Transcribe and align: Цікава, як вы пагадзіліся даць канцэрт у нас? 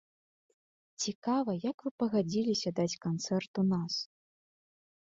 Цікава, 1.03 1.51
як 1.69 1.77
вы 1.89 1.93
пагадзіліся 2.05 2.69
даць 2.81 2.99
канцэрт 3.07 3.51
у 3.65 3.67
нас? 3.73 3.93